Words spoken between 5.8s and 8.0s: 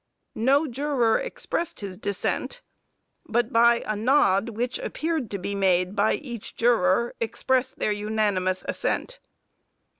by each juror, expressed their